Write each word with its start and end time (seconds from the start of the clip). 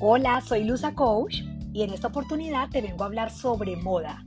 Hola, 0.00 0.40
soy 0.40 0.64
Luza 0.64 0.92
Coach 0.92 1.42
y 1.72 1.82
en 1.82 1.90
esta 1.90 2.08
oportunidad 2.08 2.68
te 2.68 2.82
vengo 2.82 3.04
a 3.04 3.06
hablar 3.06 3.30
sobre 3.30 3.76
moda. 3.76 4.26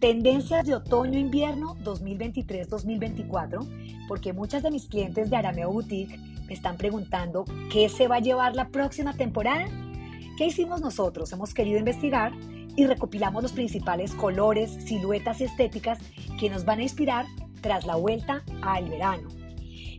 Tendencias 0.00 0.66
de 0.66 0.74
otoño-invierno 0.74 1.76
2023-2024, 1.84 4.08
porque 4.08 4.32
muchas 4.32 4.64
de 4.64 4.72
mis 4.72 4.88
clientes 4.88 5.30
de 5.30 5.36
Arameo 5.36 5.70
Boutique 5.70 6.18
me 6.48 6.52
están 6.52 6.76
preguntando 6.76 7.44
qué 7.70 7.88
se 7.88 8.08
va 8.08 8.16
a 8.16 8.20
llevar 8.20 8.56
la 8.56 8.70
próxima 8.70 9.14
temporada. 9.14 9.66
¿Qué 10.36 10.46
hicimos 10.46 10.80
nosotros? 10.80 11.32
Hemos 11.32 11.54
querido 11.54 11.78
investigar 11.78 12.32
y 12.74 12.84
recopilamos 12.84 13.44
los 13.44 13.52
principales 13.52 14.12
colores, 14.12 14.72
siluetas 14.86 15.40
y 15.40 15.44
estéticas 15.44 16.00
que 16.40 16.50
nos 16.50 16.64
van 16.64 16.80
a 16.80 16.82
inspirar 16.82 17.26
tras 17.60 17.86
la 17.86 17.94
vuelta 17.94 18.42
al 18.60 18.88
verano. 18.88 19.45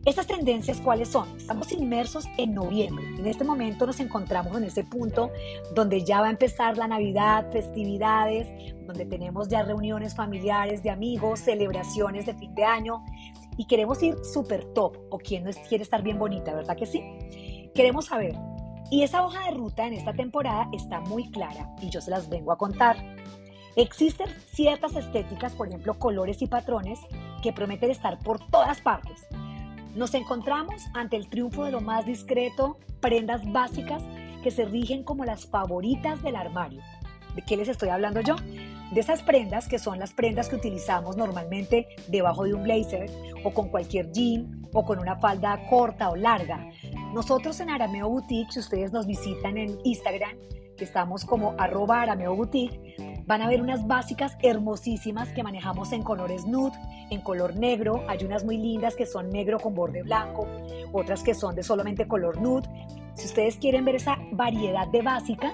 Estas 0.05 0.27
tendencias, 0.27 0.79
¿cuáles 0.79 1.09
son? 1.09 1.27
Estamos 1.37 1.71
inmersos 1.71 2.25
en 2.37 2.53
noviembre. 2.53 3.05
En 3.17 3.27
este 3.27 3.43
momento 3.43 3.85
nos 3.85 3.99
encontramos 3.99 4.55
en 4.55 4.63
ese 4.63 4.83
punto 4.83 5.31
donde 5.75 6.03
ya 6.03 6.21
va 6.21 6.27
a 6.27 6.29
empezar 6.29 6.77
la 6.77 6.87
Navidad, 6.87 7.51
festividades, 7.51 8.47
donde 8.85 9.05
tenemos 9.05 9.49
ya 9.49 9.63
reuniones 9.63 10.15
familiares 10.15 10.81
de 10.83 10.91
amigos, 10.91 11.41
celebraciones 11.41 12.25
de 12.25 12.35
fin 12.35 12.55
de 12.55 12.63
año 12.63 13.03
y 13.57 13.65
queremos 13.65 14.01
ir 14.01 14.15
súper 14.23 14.63
top. 14.73 14.97
O 15.09 15.17
quien 15.17 15.43
no 15.43 15.51
quiere 15.67 15.83
estar 15.83 16.01
bien 16.01 16.19
bonita, 16.19 16.53
¿verdad 16.53 16.77
que 16.77 16.85
sí? 16.85 17.01
Queremos 17.75 18.05
saber. 18.05 18.35
Y 18.89 19.03
esa 19.03 19.25
hoja 19.25 19.45
de 19.45 19.57
ruta 19.57 19.85
en 19.85 19.93
esta 19.93 20.13
temporada 20.13 20.69
está 20.71 21.01
muy 21.01 21.29
clara 21.31 21.69
y 21.81 21.89
yo 21.89 21.99
se 21.99 22.11
las 22.11 22.29
vengo 22.29 22.53
a 22.53 22.57
contar. 22.57 22.95
Existen 23.75 24.29
ciertas 24.53 24.95
estéticas, 24.95 25.53
por 25.53 25.67
ejemplo, 25.67 25.99
colores 25.99 26.41
y 26.41 26.47
patrones 26.47 26.99
que 27.43 27.51
prometen 27.51 27.91
estar 27.91 28.17
por 28.19 28.39
todas 28.49 28.79
partes 28.79 29.27
nos 29.97 30.13
encontramos 30.13 30.85
ante 30.93 31.17
el 31.17 31.27
triunfo 31.27 31.65
de 31.65 31.71
lo 31.71 31.81
más 31.81 32.05
discreto, 32.05 32.77
prendas 33.01 33.51
básicas 33.51 34.03
que 34.43 34.51
se 34.51 34.65
rigen 34.65 35.03
como 35.03 35.25
las 35.25 35.47
favoritas 35.47 36.21
del 36.21 36.35
armario. 36.35 36.81
¿De 37.35 37.41
qué 37.41 37.57
les 37.57 37.67
estoy 37.67 37.89
hablando 37.89 38.21
yo? 38.21 38.35
De 38.93 38.99
esas 38.99 39.23
prendas 39.23 39.67
que 39.67 39.79
son 39.79 39.97
las 39.99 40.13
prendas 40.13 40.49
que 40.49 40.55
utilizamos 40.55 41.17
normalmente 41.17 41.87
debajo 42.07 42.43
de 42.45 42.53
un 42.53 42.63
blazer 42.63 43.09
o 43.43 43.51
con 43.51 43.69
cualquier 43.69 44.11
jean 44.11 44.67
o 44.71 44.85
con 44.85 44.99
una 44.99 45.17
falda 45.17 45.67
corta 45.67 46.09
o 46.09 46.15
larga. 46.15 46.69
Nosotros 47.13 47.59
en 47.59 47.71
Arameo 47.71 48.07
Boutique, 48.07 48.51
si 48.51 48.59
ustedes 48.59 48.91
nos 48.91 49.07
visitan 49.07 49.57
en 49.57 49.79
Instagram, 49.83 50.37
estamos 50.77 51.25
como 51.25 51.55
arroba 51.57 52.01
Arameo 52.01 52.35
Boutique, 52.35 52.95
Van 53.27 53.41
a 53.41 53.49
ver 53.49 53.61
unas 53.61 53.85
básicas 53.85 54.37
hermosísimas 54.41 55.29
que 55.33 55.43
manejamos 55.43 55.91
en 55.91 56.01
colores 56.01 56.45
nude, 56.45 56.77
en 57.09 57.19
color 57.19 57.57
negro. 57.57 58.05
Hay 58.07 58.23
unas 58.23 58.45
muy 58.45 58.57
lindas 58.57 58.95
que 58.95 59.05
son 59.05 59.29
negro 59.29 59.59
con 59.59 59.75
borde 59.75 60.01
blanco, 60.01 60.47
otras 60.93 61.23
que 61.23 61.33
son 61.33 61.53
de 61.53 61.61
solamente 61.61 62.07
color 62.07 62.41
nude. 62.41 62.69
Si 63.15 63.25
ustedes 63.25 63.57
quieren 63.57 63.83
ver 63.83 63.95
esa 63.95 64.17
variedad 64.31 64.87
de 64.87 65.01
básicas, 65.01 65.53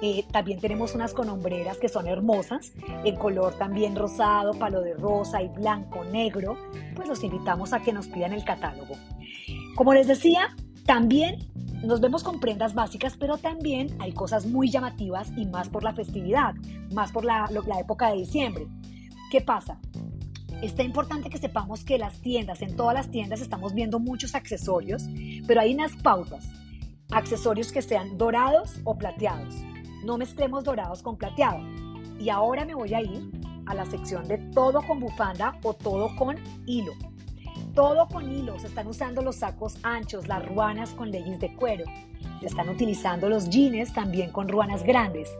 eh, 0.00 0.24
también 0.32 0.60
tenemos 0.60 0.94
unas 0.94 1.12
con 1.12 1.28
hombreras 1.28 1.76
que 1.76 1.90
son 1.90 2.06
hermosas, 2.06 2.72
en 3.04 3.16
color 3.16 3.52
también 3.58 3.96
rosado, 3.96 4.54
palo 4.54 4.80
de 4.80 4.94
rosa 4.94 5.42
y 5.42 5.48
blanco, 5.48 6.04
negro. 6.04 6.56
Pues 6.96 7.06
los 7.06 7.22
invitamos 7.22 7.74
a 7.74 7.80
que 7.80 7.92
nos 7.92 8.08
pidan 8.08 8.32
el 8.32 8.44
catálogo. 8.44 8.94
Como 9.76 9.92
les 9.92 10.06
decía, 10.06 10.56
también 10.86 11.49
nos 11.82 12.00
vemos 12.00 12.22
con 12.22 12.40
prendas 12.40 12.74
básicas, 12.74 13.16
pero 13.16 13.38
también 13.38 13.96
hay 14.00 14.12
cosas 14.12 14.46
muy 14.46 14.70
llamativas 14.70 15.32
y 15.36 15.46
más 15.46 15.68
por 15.68 15.82
la 15.82 15.94
festividad, 15.94 16.54
más 16.92 17.10
por 17.10 17.24
la, 17.24 17.48
época 17.80 18.10
de 18.10 18.18
diciembre. 18.18 18.66
¿Qué 19.30 19.40
pasa? 19.40 19.78
Está 20.60 20.82
importante 20.82 21.30
que 21.30 21.38
sepamos 21.38 21.84
que 21.84 21.96
las 21.96 22.20
tiendas, 22.20 22.60
en 22.60 22.76
todas 22.76 22.94
las 22.94 23.10
tiendas 23.10 23.40
estamos 23.40 23.72
viendo 23.72 23.98
muchos 23.98 24.34
accesorios, 24.34 25.04
pero 25.46 25.62
hay 25.62 25.74
unas 25.74 25.96
pautas. 25.96 26.46
Accesorios 27.10 27.72
que 27.72 27.80
sean 27.80 28.18
dorados 28.18 28.74
o 28.84 28.98
plateados. 28.98 29.54
No 30.04 30.18
mezclemos 30.18 30.64
dorados 30.64 31.02
con 31.02 31.16
plateado. 31.16 31.60
Y 32.18 32.28
ahora 32.28 32.66
me 32.66 32.74
voy 32.74 32.92
a 32.92 33.00
ir 33.00 33.30
a 33.66 33.74
la 33.74 33.86
sección 33.86 34.28
de 34.28 34.36
todo 34.52 34.82
con 34.86 35.00
bufanda 35.00 35.58
o 35.62 35.72
todo 35.72 36.14
con 36.16 36.36
hilo. 36.66 36.92
Todo 37.80 38.06
con 38.08 38.30
hilos. 38.30 38.62
Están 38.62 38.88
usando 38.88 39.22
los 39.22 39.36
sacos 39.36 39.78
anchos, 39.82 40.28
las 40.28 40.46
ruanas 40.46 40.90
con 40.90 41.10
leggings 41.10 41.40
de 41.40 41.56
cuero. 41.56 41.86
Están 42.42 42.68
utilizando 42.68 43.26
los 43.30 43.48
jeans 43.48 43.94
también 43.94 44.32
con 44.32 44.48
ruanas 44.48 44.82
grandes. 44.82 45.34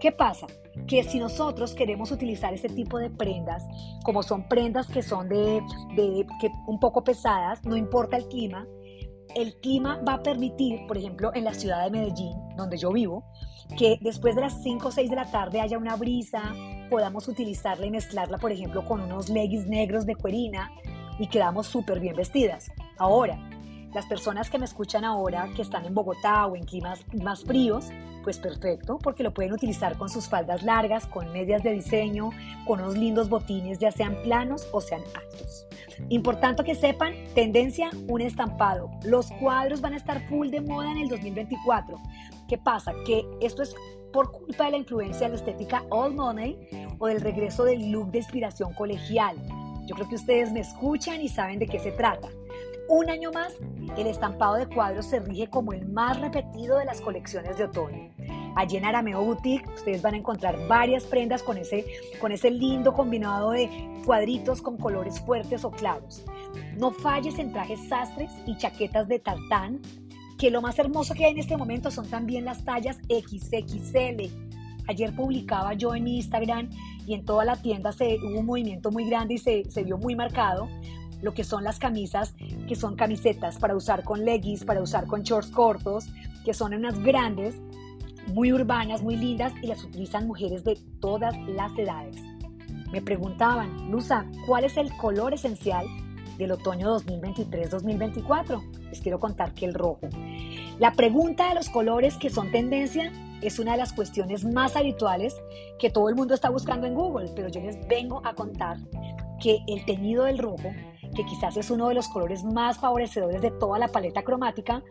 ¿Qué 0.00 0.10
pasa? 0.10 0.46
Que 0.86 1.04
si 1.04 1.18
nosotros 1.18 1.74
queremos 1.74 2.10
utilizar 2.10 2.54
este 2.54 2.70
tipo 2.70 2.96
de 2.96 3.10
prendas, 3.10 3.62
como 4.06 4.22
son 4.22 4.48
prendas 4.48 4.86
que 4.86 5.02
son 5.02 5.28
de, 5.28 5.60
de 5.94 6.26
que 6.40 6.50
un 6.66 6.80
poco 6.80 7.04
pesadas, 7.04 7.62
no 7.66 7.76
importa 7.76 8.16
el 8.16 8.26
clima, 8.26 8.66
el 9.34 9.54
clima 9.56 10.00
va 10.08 10.14
a 10.14 10.22
permitir, 10.22 10.86
por 10.86 10.96
ejemplo, 10.96 11.30
en 11.34 11.44
la 11.44 11.52
ciudad 11.52 11.84
de 11.84 11.90
Medellín, 11.90 12.32
donde 12.56 12.78
yo 12.78 12.90
vivo, 12.90 13.22
que 13.76 13.98
después 14.00 14.34
de 14.34 14.40
las 14.40 14.62
5 14.62 14.88
o 14.88 14.90
6 14.90 15.10
de 15.10 15.16
la 15.16 15.30
tarde 15.30 15.60
haya 15.60 15.76
una 15.76 15.96
brisa, 15.96 16.54
podamos 16.88 17.28
utilizarla 17.28 17.84
y 17.84 17.90
mezclarla, 17.90 18.38
por 18.38 18.50
ejemplo, 18.50 18.82
con 18.82 19.02
unos 19.02 19.28
leggings 19.28 19.66
negros 19.66 20.06
de 20.06 20.16
cuerina 20.16 20.70
y 21.18 21.26
quedamos 21.28 21.66
súper 21.66 22.00
bien 22.00 22.16
vestidas. 22.16 22.70
Ahora, 22.98 23.38
las 23.94 24.06
personas 24.06 24.48
que 24.48 24.58
me 24.58 24.64
escuchan 24.64 25.04
ahora, 25.04 25.50
que 25.54 25.62
están 25.62 25.84
en 25.84 25.94
Bogotá 25.94 26.46
o 26.46 26.56
en 26.56 26.64
climas 26.64 27.04
más 27.22 27.44
fríos, 27.44 27.90
pues 28.22 28.38
perfecto, 28.38 28.98
porque 28.98 29.22
lo 29.22 29.34
pueden 29.34 29.52
utilizar 29.52 29.98
con 29.98 30.08
sus 30.08 30.28
faldas 30.28 30.62
largas, 30.62 31.06
con 31.06 31.30
medias 31.32 31.62
de 31.62 31.72
diseño, 31.72 32.30
con 32.66 32.80
unos 32.80 32.96
lindos 32.96 33.28
botines, 33.28 33.78
ya 33.78 33.90
sean 33.90 34.16
planos 34.22 34.66
o 34.72 34.80
sean 34.80 35.02
altos. 35.14 35.66
Importante 36.08 36.64
que 36.64 36.74
sepan, 36.74 37.12
tendencia, 37.34 37.90
un 38.08 38.22
estampado. 38.22 38.90
Los 39.04 39.30
cuadros 39.32 39.80
van 39.80 39.92
a 39.92 39.96
estar 39.96 40.26
full 40.28 40.48
de 40.48 40.60
moda 40.60 40.90
en 40.90 40.98
el 40.98 41.08
2024. 41.08 42.00
¿Qué 42.48 42.56
pasa? 42.56 42.92
Que 43.04 43.26
esto 43.40 43.62
es 43.62 43.74
por 44.12 44.30
culpa 44.30 44.66
de 44.66 44.72
la 44.72 44.76
influencia 44.78 45.26
de 45.26 45.30
la 45.30 45.36
estética 45.36 45.84
all 45.90 46.14
money 46.14 46.56
o 46.98 47.08
del 47.08 47.20
regreso 47.20 47.64
del 47.64 47.90
look 47.90 48.10
de 48.10 48.18
inspiración 48.18 48.72
colegial 48.74 49.36
yo 49.86 49.94
creo 49.94 50.08
que 50.08 50.14
ustedes 50.16 50.52
me 50.52 50.60
escuchan 50.60 51.20
y 51.20 51.28
saben 51.28 51.58
de 51.58 51.66
qué 51.66 51.78
se 51.78 51.92
trata. 51.92 52.28
Un 52.88 53.08
año 53.08 53.30
más, 53.32 53.54
el 53.96 54.06
estampado 54.06 54.56
de 54.56 54.66
cuadros 54.66 55.06
se 55.06 55.20
rige 55.20 55.48
como 55.48 55.72
el 55.72 55.86
más 55.88 56.20
repetido 56.20 56.78
de 56.78 56.84
las 56.84 57.00
colecciones 57.00 57.56
de 57.56 57.64
otoño. 57.64 58.10
Allí 58.54 58.76
en 58.76 58.84
Arameo 58.84 59.22
Boutique 59.22 59.66
ustedes 59.74 60.02
van 60.02 60.14
a 60.14 60.18
encontrar 60.18 60.66
varias 60.68 61.04
prendas 61.04 61.42
con 61.42 61.56
ese, 61.56 61.86
con 62.20 62.32
ese 62.32 62.50
lindo 62.50 62.92
combinado 62.92 63.52
de 63.52 63.70
cuadritos 64.04 64.60
con 64.60 64.76
colores 64.76 65.20
fuertes 65.20 65.64
o 65.64 65.70
claros. 65.70 66.24
No 66.76 66.90
falles 66.90 67.38
en 67.38 67.52
trajes 67.52 67.88
sastres 67.88 68.30
y 68.46 68.56
chaquetas 68.56 69.08
de 69.08 69.18
tartán, 69.20 69.80
que 70.38 70.50
lo 70.50 70.60
más 70.60 70.78
hermoso 70.78 71.14
que 71.14 71.24
hay 71.24 71.32
en 71.32 71.38
este 71.38 71.56
momento 71.56 71.90
son 71.90 72.08
también 72.08 72.44
las 72.44 72.64
tallas 72.64 72.98
XXL. 73.08 74.51
Ayer 74.88 75.14
publicaba 75.14 75.74
yo 75.74 75.94
en 75.94 76.04
mi 76.04 76.16
Instagram 76.16 76.70
y 77.06 77.14
en 77.14 77.24
toda 77.24 77.44
la 77.44 77.56
tienda 77.56 77.92
se, 77.92 78.18
hubo 78.22 78.40
un 78.40 78.46
movimiento 78.46 78.90
muy 78.90 79.08
grande 79.08 79.34
y 79.34 79.38
se, 79.38 79.70
se 79.70 79.82
vio 79.82 79.98
muy 79.98 80.14
marcado 80.14 80.68
lo 81.22 81.32
que 81.32 81.44
son 81.44 81.64
las 81.64 81.78
camisas, 81.78 82.34
que 82.68 82.74
son 82.74 82.96
camisetas 82.96 83.58
para 83.58 83.76
usar 83.76 84.02
con 84.02 84.24
leggings, 84.24 84.64
para 84.64 84.82
usar 84.82 85.06
con 85.06 85.22
shorts 85.22 85.50
cortos, 85.50 86.06
que 86.44 86.52
son 86.52 86.74
unas 86.74 86.98
grandes, 86.98 87.54
muy 88.26 88.52
urbanas, 88.52 89.02
muy 89.02 89.16
lindas 89.16 89.52
y 89.62 89.68
las 89.68 89.82
utilizan 89.84 90.26
mujeres 90.26 90.64
de 90.64 90.78
todas 91.00 91.36
las 91.48 91.76
edades. 91.78 92.16
Me 92.92 93.00
preguntaban, 93.00 93.90
Luza, 93.90 94.26
¿cuál 94.46 94.64
es 94.64 94.76
el 94.76 94.94
color 94.96 95.32
esencial 95.32 95.86
del 96.38 96.52
otoño 96.52 96.98
2023-2024? 96.98 98.90
Les 98.90 99.00
quiero 99.00 99.18
contar 99.18 99.54
que 99.54 99.64
el 99.64 99.74
rojo. 99.74 100.08
La 100.78 100.92
pregunta 100.92 101.48
de 101.48 101.54
los 101.54 101.68
colores 101.70 102.16
que 102.16 102.30
son 102.30 102.50
tendencia 102.50 103.12
es 103.42 103.58
una 103.58 103.72
de 103.72 103.78
las 103.78 103.92
cuestiones 103.92 104.44
más 104.44 104.76
habituales 104.76 105.36
que 105.78 105.90
todo 105.90 106.08
el 106.08 106.14
mundo 106.14 106.34
está 106.34 106.50
buscando 106.50 106.86
en 106.86 106.94
Google, 106.94 107.30
pero 107.34 107.48
yo 107.48 107.60
les 107.60 107.86
vengo 107.88 108.22
a 108.24 108.34
contar 108.34 108.78
que 109.40 109.58
el 109.66 109.84
teñido 109.84 110.24
del 110.24 110.38
rojo, 110.38 110.70
que 111.14 111.24
quizás 111.24 111.56
es 111.56 111.70
uno 111.70 111.88
de 111.88 111.94
los 111.94 112.08
colores 112.08 112.44
más 112.44 112.78
favorecedores 112.78 113.42
de 113.42 113.50
toda 113.50 113.78
la 113.78 113.88
paleta 113.88 114.22
cromática, 114.22 114.82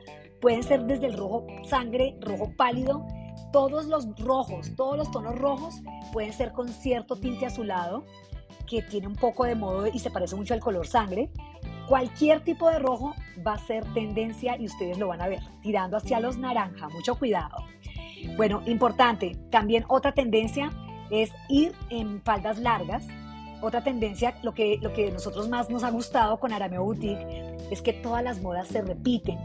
pueden 0.42 0.63
ser 0.63 0.83
desde 0.83 1.07
el 1.07 1.18
rojo 1.18 1.48
sangre, 1.63 2.18
rojo 2.19 2.51
pálido, 2.57 3.06
todos 3.53 3.86
los 3.86 4.07
rojos, 4.19 4.75
todos 4.75 4.98
los 4.98 5.12
tonos 5.12 5.38
rojos 5.38 5.75
pueden 6.12 6.33
ser 6.33 6.51
con 6.51 6.68
cierto 6.69 7.15
tinte 7.15 7.45
azulado, 7.45 8.06
que 8.68 8.81
tiene 8.81 9.07
un 9.07 9.15
poco 9.15 9.45
de 9.45 9.56
modo 9.56 9.88
y 9.88 10.00
se 10.00 10.12
parece 10.12 10.36
mucho 10.36 10.53
al 10.53 10.59
color 10.59 10.88
sangre, 10.88 11.30
Cualquier 11.92 12.39
tipo 12.39 12.69
de 12.69 12.80
rojo 12.80 13.13
va 13.45 13.56
a 13.56 13.57
ser 13.57 13.83
tendencia 13.94 14.56
y 14.57 14.65
ustedes 14.65 14.98
lo 14.98 15.09
van 15.09 15.21
a 15.21 15.27
ver, 15.27 15.42
tirando 15.62 15.98
hacia 15.98 16.21
los 16.21 16.38
naranja, 16.38 16.88
mucho 16.88 17.15
cuidado. 17.15 17.57
Bueno, 18.38 18.62
importante, 18.65 19.38
también 19.50 19.85
otra 19.88 20.13
tendencia 20.13 20.71
es 21.09 21.31
ir 21.50 21.73
en 21.89 22.21
faldas 22.21 22.57
largas. 22.57 23.06
Otra 23.62 23.83
tendencia, 23.83 24.35
lo 24.41 24.53
que, 24.53 24.79
lo 24.81 24.91
que 24.94 25.12
nosotros 25.12 25.47
más 25.47 25.69
nos 25.69 25.83
ha 25.83 25.91
gustado 25.91 26.39
con 26.39 26.51
Arameo 26.51 26.83
Boutique, 26.83 27.25
es 27.69 27.81
que 27.81 27.94
todas 27.94 28.23
las 28.23 28.41
modas 28.41 28.68
se 28.68 28.81
repiten. 28.81 29.38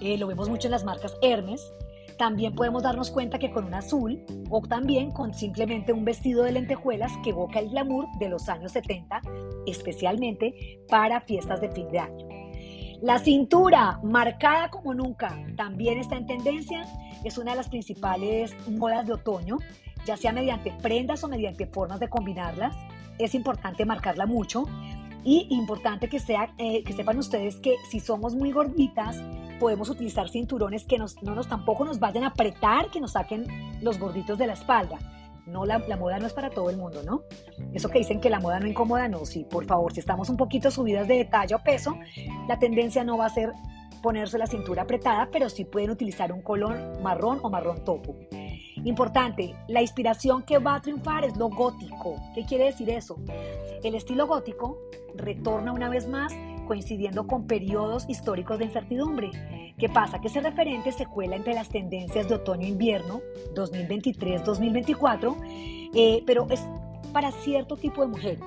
eh, 0.00 0.18
lo 0.18 0.26
vemos 0.26 0.48
mucho 0.48 0.66
en 0.66 0.72
las 0.72 0.84
marcas 0.84 1.16
Hermes, 1.22 1.72
también 2.18 2.54
podemos 2.54 2.82
darnos 2.82 3.10
cuenta 3.10 3.38
que 3.38 3.50
con 3.50 3.64
un 3.64 3.74
azul 3.74 4.24
o 4.50 4.60
también 4.62 5.10
con 5.10 5.34
simplemente 5.34 5.92
un 5.92 6.04
vestido 6.04 6.44
de 6.44 6.52
lentejuelas 6.52 7.12
que 7.22 7.30
evoca 7.30 7.58
el 7.58 7.70
glamour 7.70 8.06
de 8.18 8.28
los 8.28 8.48
años 8.48 8.72
70, 8.72 9.20
especialmente 9.66 10.80
para 10.88 11.20
fiestas 11.22 11.60
de 11.60 11.70
fin 11.70 11.88
de 11.90 11.98
año. 11.98 12.26
La 13.02 13.18
cintura, 13.18 14.00
marcada 14.02 14.70
como 14.70 14.94
nunca, 14.94 15.36
también 15.56 15.98
está 15.98 16.16
en 16.16 16.26
tendencia, 16.26 16.86
es 17.24 17.36
una 17.38 17.50
de 17.50 17.58
las 17.58 17.68
principales 17.68 18.54
modas 18.68 19.06
de 19.06 19.12
otoño, 19.14 19.58
ya 20.06 20.16
sea 20.16 20.32
mediante 20.32 20.72
prendas 20.82 21.24
o 21.24 21.28
mediante 21.28 21.66
formas 21.66 22.00
de 22.00 22.08
combinarlas. 22.08 22.76
Es 23.18 23.34
importante 23.34 23.84
marcarla 23.84 24.26
mucho 24.26 24.64
y 25.24 25.46
importante 25.50 26.08
que, 26.08 26.20
sea, 26.20 26.54
eh, 26.58 26.84
que 26.84 26.92
sepan 26.92 27.18
ustedes 27.18 27.56
que 27.56 27.76
si 27.90 28.00
somos 28.00 28.34
muy 28.34 28.52
gorditas, 28.52 29.22
podemos 29.58 29.88
utilizar 29.88 30.28
cinturones 30.28 30.84
que 30.84 30.98
nos, 30.98 31.22
no 31.22 31.34
nos 31.34 31.48
tampoco 31.48 31.84
nos 31.84 31.98
vayan 31.98 32.24
a 32.24 32.28
apretar, 32.28 32.90
que 32.90 33.00
nos 33.00 33.12
saquen 33.12 33.46
los 33.80 33.98
gorditos 33.98 34.38
de 34.38 34.46
la 34.46 34.52
espalda. 34.52 34.98
No, 35.46 35.66
la, 35.66 35.78
la, 35.78 35.96
moda 35.96 36.18
no 36.18 36.26
es 36.26 36.32
para 36.32 36.48
todo 36.48 36.70
el 36.70 36.78
mundo, 36.78 37.02
¿no? 37.02 37.22
Eso 37.74 37.90
que 37.90 37.98
dicen 37.98 38.20
que 38.20 38.30
la 38.30 38.40
moda 38.40 38.60
no 38.60 38.66
incomoda, 38.66 39.08
no, 39.08 39.26
sí, 39.26 39.44
por 39.44 39.66
favor, 39.66 39.92
si 39.92 40.00
estamos 40.00 40.30
un 40.30 40.38
poquito 40.38 40.70
subidas 40.70 41.06
de 41.06 41.24
talla 41.26 41.56
o 41.56 41.62
peso, 41.62 41.98
la 42.48 42.58
tendencia 42.58 43.04
no 43.04 43.18
va 43.18 43.26
a 43.26 43.30
ser 43.30 43.52
ponerse 44.02 44.38
la 44.38 44.46
cintura 44.46 44.82
apretada, 44.82 45.28
pero 45.32 45.48
sí 45.48 45.64
pueden 45.64 45.90
utilizar 45.90 46.32
un 46.32 46.42
color 46.42 47.00
marrón 47.02 47.40
o 47.42 47.50
marrón 47.50 47.84
topo. 47.84 48.16
Importante, 48.84 49.56
la 49.66 49.80
inspiración 49.80 50.42
que 50.42 50.58
va 50.58 50.74
a 50.74 50.82
triunfar 50.82 51.24
es 51.24 51.36
lo 51.36 51.48
gótico. 51.48 52.16
¿Qué 52.34 52.44
quiere 52.44 52.66
decir 52.66 52.90
eso? 52.90 53.16
El 53.82 53.94
estilo 53.94 54.26
gótico 54.26 54.78
retorna 55.14 55.72
una 55.72 55.88
vez 55.88 56.06
más 56.06 56.34
coincidiendo 56.66 57.26
con 57.26 57.46
periodos 57.46 58.04
históricos 58.08 58.58
de 58.58 58.66
incertidumbre. 58.66 59.74
¿Qué 59.78 59.88
pasa? 59.88 60.20
Que 60.20 60.28
ese 60.28 60.40
referente 60.40 60.92
se 60.92 61.06
cuela 61.06 61.36
entre 61.36 61.54
las 61.54 61.70
tendencias 61.70 62.28
de 62.28 62.34
otoño-invierno 62.34 63.22
2023-2024, 63.54 65.36
eh, 65.94 66.22
pero 66.26 66.46
es 66.50 66.62
para 67.12 67.32
cierto 67.32 67.76
tipo 67.76 68.02
de 68.02 68.08
mujeres. 68.08 68.44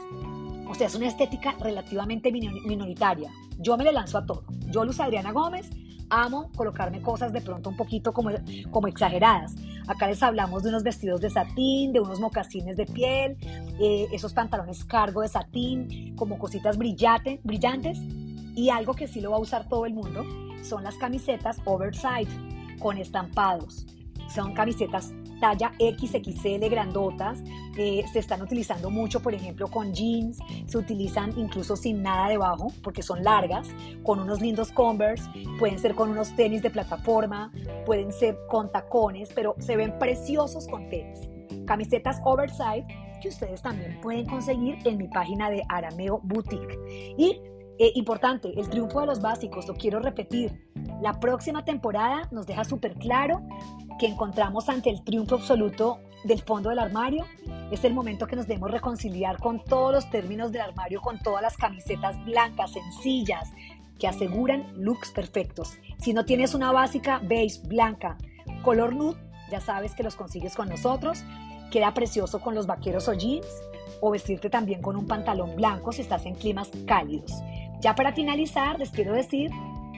O 0.70 0.76
sea, 0.76 0.88
es 0.88 0.96
una 0.96 1.08
estética 1.08 1.56
relativamente 1.60 2.32
minoritaria. 2.32 3.32
Yo 3.58 3.76
me 3.76 3.86
le 3.86 3.92
lanzo 3.92 4.20
a 4.20 4.26
todo. 4.26 4.44
Yo, 4.70 4.86
Luz 4.86 5.00
Adriana 5.00 5.32
Gómez, 5.32 5.70
amo 6.10 6.52
colocarme 6.56 7.02
cosas 7.02 7.34
de 7.34 7.42
pronto 7.42 7.70
un 7.70 7.78
poquito 7.78 8.14
como, 8.14 8.32
como 8.72 8.88
exageradas. 8.88 9.56
Acá 9.88 10.08
les 10.08 10.22
hablamos 10.22 10.64
de 10.64 10.70
unos 10.70 10.84
vestidos 10.84 11.22
de 11.22 11.30
satín, 11.30 11.94
de 11.94 12.00
unos 12.00 12.20
mocasines 12.20 12.78
de 12.78 12.86
piel, 12.86 13.38
eh, 13.80 14.08
esos 14.12 14.34
pantalones 14.34 14.84
cargo 14.86 15.22
de 15.22 15.30
satín, 15.30 16.16
como 16.16 16.38
cositas 16.38 16.78
brillante, 16.78 17.40
brillantes. 17.44 18.00
Y 18.56 18.70
algo 18.70 18.94
que 18.94 19.08
sí 19.08 19.22
lo 19.22 19.32
va 19.32 19.38
a 19.38 19.42
usar 19.42 19.70
todo 19.70 19.86
el 19.86 19.94
mundo 19.94 20.26
son 20.64 20.84
las 20.84 20.96
camisetas 20.96 21.58
oversize 21.66 22.32
con 22.80 22.98
estampados. 22.98 23.86
Son 24.34 24.54
camisetas 24.54 25.14
talla 25.40 25.72
XXL 25.80 26.70
grandotas, 26.70 27.44
eh, 27.78 28.04
se 28.12 28.20
están 28.20 28.42
utilizando 28.42 28.90
mucho, 28.90 29.22
por 29.22 29.34
ejemplo, 29.34 29.68
con 29.68 29.94
jeans, 29.94 30.40
se 30.66 30.78
utilizan 30.78 31.38
incluso 31.38 31.76
sin 31.76 32.02
nada 32.02 32.30
debajo 32.30 32.68
porque 32.84 33.02
son 33.02 33.24
largas, 33.24 33.68
con 34.04 34.20
unos 34.20 34.42
lindos 34.42 34.72
Converse, 34.72 35.30
pueden 35.60 35.80
ser 35.80 35.96
con 35.96 36.10
unos 36.10 36.36
tenis 36.36 36.62
de 36.62 36.70
plataforma, 36.70 37.52
pueden 37.86 38.12
ser 38.12 38.38
con 38.50 38.72
tacones, 38.72 39.30
pero 39.34 39.56
se 39.60 39.76
ven 39.76 39.98
preciosos 40.00 40.68
con 40.68 40.90
tenis. 40.90 41.28
Camisetas 41.66 42.20
oversize 42.24 42.86
que 43.22 43.30
ustedes 43.30 43.62
también 43.62 44.00
pueden 44.02 44.26
conseguir 44.26 44.78
en 44.86 44.98
mi 44.98 45.08
página 45.08 45.50
de 45.50 45.64
Arameo 45.70 46.20
Boutique. 46.24 46.78
Y 47.18 47.42
eh, 47.80 47.92
importante, 47.96 48.60
el 48.60 48.70
triunfo 48.70 49.02
de 49.02 49.08
los 49.08 49.22
básicos, 49.22 49.68
lo 49.68 49.76
quiero 49.76 50.00
repetir. 50.00 50.68
La 51.02 51.20
próxima 51.20 51.64
temporada 51.64 52.28
nos 52.32 52.48
deja 52.48 52.64
súper 52.64 52.96
claro 52.96 53.42
que 53.98 54.08
encontramos 54.08 54.70
ante 54.70 54.90
el 54.90 55.04
triunfo 55.04 55.36
absoluto 55.36 56.00
del 56.24 56.42
fondo 56.42 56.70
del 56.70 56.80
armario. 56.80 57.26
Es 57.72 57.84
el 57.84 57.94
momento 57.94 58.28
que 58.28 58.36
nos 58.36 58.48
debemos 58.48 58.72
reconciliar 58.72 59.38
con 59.40 59.64
todos 59.64 59.94
los 59.94 60.10
términos 60.10 60.52
del 60.52 60.62
armario, 60.62 61.02
con 61.02 61.20
todas 61.20 61.42
las 61.42 61.58
camisetas 61.58 62.24
blancas, 62.26 62.72
sencillas, 62.72 63.52
que 64.00 64.08
aseguran 64.08 64.74
looks 64.76 65.12
perfectos. 65.12 65.78
Si 66.00 66.14
no 66.14 66.26
tienes 66.26 66.54
una 66.54 66.72
básica 66.72 67.20
beige, 67.24 67.60
blanca, 67.68 68.18
color 68.64 68.96
nude, 68.96 69.18
ya 69.50 69.60
sabes 69.60 69.94
que 69.96 70.04
los 70.04 70.16
consigues 70.16 70.56
con 70.56 70.70
nosotros. 70.70 71.24
Queda 71.72 71.94
precioso 71.94 72.40
con 72.40 72.56
los 72.56 72.68
vaqueros 72.68 73.08
o 73.08 73.14
jeans 73.14 73.48
o 74.00 74.12
vestirte 74.12 74.50
también 74.50 74.82
con 74.82 74.96
un 74.96 75.08
pantalón 75.08 75.56
blanco 75.56 75.92
si 75.92 76.02
estás 76.02 76.26
en 76.26 76.36
climas 76.36 76.70
cálidos. 76.86 77.32
Ya 77.82 77.96
para 77.96 78.14
finalizar, 78.14 78.80
les 78.80 78.92
quiero 78.92 79.14
decir 79.14 79.52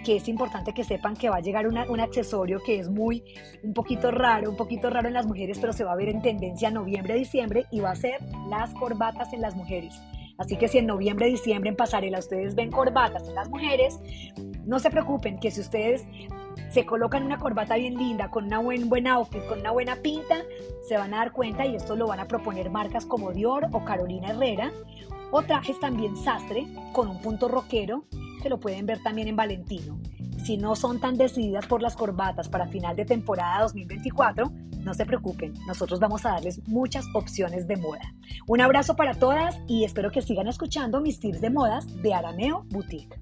que 0.03 0.17
es 0.17 0.27
importante 0.27 0.73
que 0.73 0.83
sepan 0.83 1.15
que 1.15 1.29
va 1.29 1.37
a 1.37 1.41
llegar 1.41 1.67
un 1.67 1.99
accesorio 1.99 2.61
que 2.63 2.79
es 2.79 2.89
muy, 2.89 3.23
un 3.63 3.73
poquito 3.73 4.11
raro, 4.11 4.49
un 4.49 4.57
poquito 4.57 4.89
raro 4.89 5.07
en 5.07 5.13
las 5.13 5.25
mujeres, 5.25 5.59
pero 5.59 5.73
se 5.73 5.83
va 5.83 5.93
a 5.93 5.95
ver 5.95 6.09
en 6.09 6.21
tendencia 6.21 6.71
noviembre-diciembre 6.71 7.65
y 7.71 7.79
va 7.79 7.91
a 7.91 7.95
ser 7.95 8.19
las 8.49 8.73
corbatas 8.73 9.33
en 9.33 9.41
las 9.41 9.55
mujeres. 9.55 9.93
Así 10.37 10.55
que 10.55 10.69
si 10.69 10.77
en 10.77 10.87
noviembre, 10.87 11.27
diciembre 11.27 11.69
en 11.69 11.75
pasarela 11.75 12.19
ustedes 12.19 12.55
ven 12.55 12.71
corbatas 12.71 13.27
en 13.27 13.35
las 13.35 13.49
mujeres, 13.49 13.99
no 14.65 14.79
se 14.79 14.89
preocupen 14.89 15.37
que 15.37 15.51
si 15.51 15.59
ustedes 15.59 16.05
se 16.71 16.85
colocan 16.85 17.23
una 17.23 17.37
corbata 17.37 17.75
bien 17.75 17.95
linda, 17.95 18.29
con 18.29 18.45
una 18.45 18.59
buen, 18.59 18.87
buen 18.87 19.07
outfit, 19.07 19.45
con 19.47 19.59
una 19.59 19.71
buena 19.71 19.97
pinta, 19.97 20.43
se 20.87 20.95
van 20.95 21.13
a 21.13 21.17
dar 21.17 21.33
cuenta 21.33 21.65
y 21.65 21.75
esto 21.75 21.95
lo 21.95 22.07
van 22.07 22.21
a 22.21 22.27
proponer 22.27 22.69
marcas 22.69 23.05
como 23.05 23.31
Dior 23.31 23.67
o 23.73 23.83
Carolina 23.83 24.29
Herrera, 24.29 24.71
o 25.31 25.41
trajes 25.43 25.79
también 25.79 26.15
sastre 26.15 26.65
con 26.93 27.09
un 27.09 27.19
punto 27.21 27.47
rockero 27.49 28.05
que 28.39 28.49
lo 28.49 28.59
pueden 28.59 28.85
ver 28.85 29.01
también 29.03 29.27
en 29.27 29.35
Valentino. 29.35 29.99
Si 30.43 30.57
no 30.57 30.75
son 30.75 30.99
tan 30.99 31.15
decididas 31.15 31.67
por 31.67 31.81
las 31.81 31.95
corbatas 31.95 32.49
para 32.49 32.67
final 32.67 32.95
de 32.95 33.05
temporada 33.05 33.63
2024, 33.63 34.51
no 34.79 34.93
se 34.93 35.05
preocupen, 35.05 35.53
nosotros 35.67 35.99
vamos 35.99 36.25
a 36.25 36.31
darles 36.31 36.65
muchas 36.67 37.05
opciones 37.13 37.67
de 37.67 37.75
moda. 37.75 38.01
Un 38.47 38.61
abrazo 38.61 38.95
para 38.95 39.13
todas 39.13 39.59
y 39.67 39.83
espero 39.83 40.11
que 40.11 40.21
sigan 40.21 40.47
escuchando 40.47 41.01
mis 41.01 41.19
tips 41.19 41.41
de 41.41 41.49
modas 41.49 41.85
de 42.01 42.13
Arameo 42.13 42.65
Boutique. 42.69 43.19